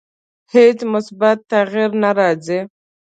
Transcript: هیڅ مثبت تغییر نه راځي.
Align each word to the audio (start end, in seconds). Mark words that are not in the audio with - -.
هیڅ 0.53 0.77
مثبت 0.93 1.37
تغییر 1.51 1.91
نه 2.03 2.11
راځي. 2.17 2.59